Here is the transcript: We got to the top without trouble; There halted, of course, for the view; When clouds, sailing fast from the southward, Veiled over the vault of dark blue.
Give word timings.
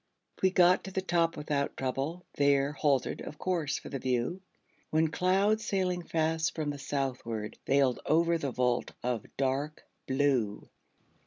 We 0.41 0.49
got 0.49 0.83
to 0.85 0.91
the 0.91 1.03
top 1.03 1.37
without 1.37 1.77
trouble; 1.77 2.25
There 2.33 2.71
halted, 2.71 3.21
of 3.21 3.37
course, 3.37 3.77
for 3.77 3.89
the 3.89 3.99
view; 3.99 4.41
When 4.89 5.09
clouds, 5.09 5.63
sailing 5.63 6.01
fast 6.01 6.55
from 6.55 6.71
the 6.71 6.79
southward, 6.79 7.59
Veiled 7.67 7.99
over 8.07 8.39
the 8.39 8.49
vault 8.49 8.93
of 9.03 9.27
dark 9.37 9.85
blue. 10.07 10.69